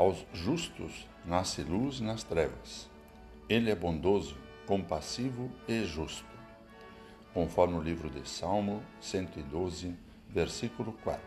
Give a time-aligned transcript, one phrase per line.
[0.00, 2.88] Aos justos nasce luz nas trevas.
[3.50, 4.34] Ele é bondoso,
[4.66, 6.24] compassivo e justo.
[7.34, 9.94] Conforme o livro de Salmo 112,
[10.26, 11.22] versículo 4.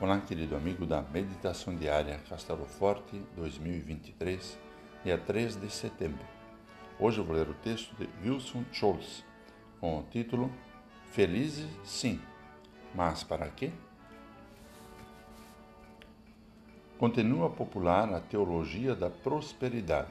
[0.00, 4.56] Olá, querido amigo da Meditação Diária Castelo Forte 2023,
[5.02, 6.24] dia 3 de setembro.
[7.00, 9.24] Hoje eu vou ler o texto de Wilson Scholz,
[9.80, 10.52] com o título
[11.10, 12.20] Felizes sim,
[12.94, 13.72] mas para quê?
[16.98, 20.08] Continua popular a teologia da prosperidade,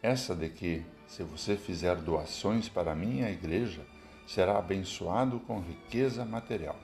[0.00, 3.84] essa de que, se você fizer doações para a minha igreja,
[4.24, 6.76] será abençoado com riqueza material.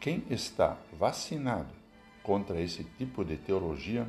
[0.00, 1.72] Quem está vacinado
[2.24, 4.04] contra esse tipo de teologia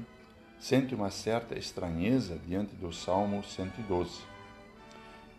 [0.59, 4.23] sente uma certa estranheza diante do Salmo 112.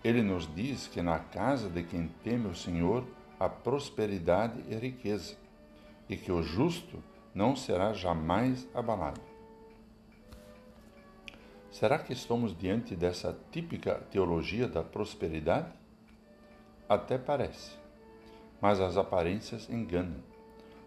[0.04, 3.04] Ele nos diz que na casa de quem teme o Senhor
[3.40, 5.36] há prosperidade e riqueza,
[6.08, 7.02] e que o justo
[7.36, 9.20] não será jamais abalado.
[11.70, 15.70] Será que estamos diante dessa típica teologia da prosperidade?
[16.88, 17.76] Até parece,
[18.58, 20.22] mas as aparências enganam.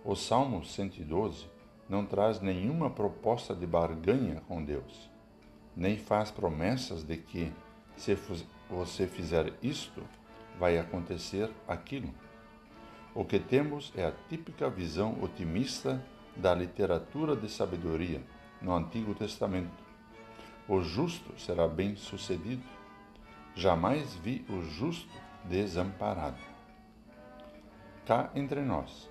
[0.04, 1.46] O Salmo 112
[1.88, 5.08] não traz nenhuma proposta de barganha com Deus,
[5.76, 7.54] nem faz promessas de que,
[7.96, 8.18] se
[8.68, 10.02] você fizer isto,
[10.58, 12.12] vai acontecer aquilo.
[13.14, 16.04] O que temos é a típica visão otimista
[16.36, 18.22] da literatura de sabedoria
[18.62, 19.84] no Antigo Testamento.
[20.68, 22.64] O justo será bem sucedido.
[23.56, 25.10] Jamais vi o justo
[25.46, 26.38] desamparado.
[28.06, 29.10] Cá entre nós,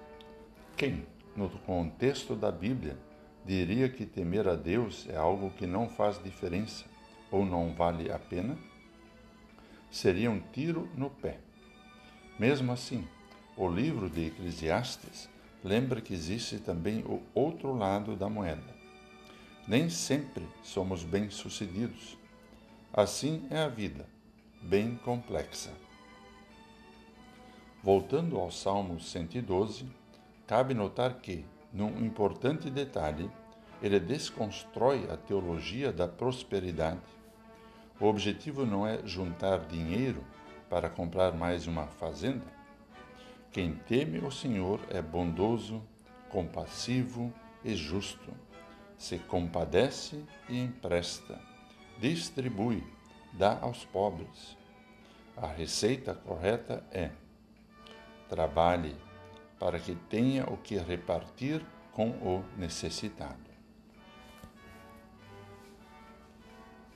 [0.77, 2.99] quem, no contexto da Bíblia,
[3.45, 6.85] diria que temer a Deus é algo que não faz diferença
[7.31, 8.57] ou não vale a pena?
[9.91, 11.39] Seria um tiro no pé.
[12.39, 13.07] Mesmo assim,
[13.57, 15.29] o livro de Eclesiastes
[15.63, 18.77] lembra que existe também o outro lado da moeda.
[19.67, 22.17] Nem sempre somos bem-sucedidos.
[22.93, 24.07] Assim é a vida,
[24.63, 25.71] bem complexa.
[27.83, 29.87] Voltando ao Salmo 112,
[30.47, 33.31] cabe notar que, num importante detalhe,
[33.83, 37.01] ele desconstrói a teologia da prosperidade.
[38.01, 40.25] O objetivo não é juntar dinheiro
[40.69, 42.58] para comprar mais uma fazenda,
[43.51, 45.83] quem teme o Senhor é bondoso,
[46.29, 47.33] compassivo
[47.65, 48.33] e justo.
[48.99, 51.41] Se compadece e empresta,
[51.99, 52.85] distribui,
[53.33, 54.57] dá aos pobres.
[55.37, 57.11] A receita correta é:
[58.29, 58.95] trabalhe
[59.59, 63.49] para que tenha o que repartir com o necessitado.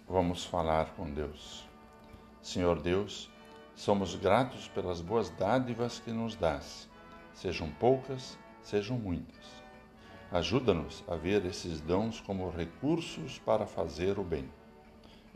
[0.09, 1.67] Vamos falar com Deus.
[2.43, 3.31] Senhor Deus,
[3.75, 6.88] Somos gratos pelas boas dádivas que nos dás,
[7.33, 9.62] sejam poucas, sejam muitas.
[10.31, 14.49] Ajuda-nos a ver esses dons como recursos para fazer o bem.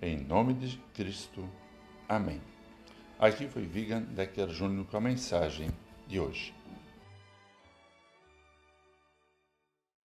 [0.01, 1.49] Em nome de Cristo.
[2.09, 2.41] Amém.
[3.19, 5.71] Aqui foi Vigan Decker Júnior com a mensagem
[6.07, 6.55] de hoje.